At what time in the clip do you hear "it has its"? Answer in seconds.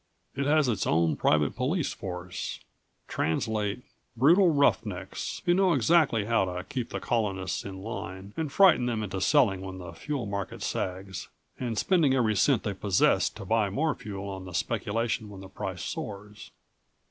0.35-0.87